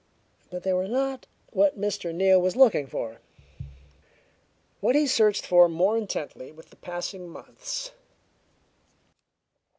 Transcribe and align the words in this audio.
But 0.49 0.63
they 0.63 0.73
were 0.73 0.87
not 0.87 1.27
what 1.51 1.79
Mr. 1.79 2.11
Neal 2.11 2.41
was 2.41 2.55
looking 2.55 2.87
for 2.87 3.19
what 4.79 4.95
he 4.95 5.05
searched 5.05 5.45
for 5.45 5.69
more 5.69 5.95
intently 5.95 6.51
with 6.51 6.71
the 6.71 6.75
passing 6.77 7.29
months. 7.29 7.91